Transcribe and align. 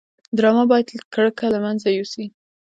ډرامه 0.37 0.63
باید 0.71 0.87
کرکه 1.13 1.45
له 1.53 1.59
منځه 1.65 1.87
یوسي 1.97 2.25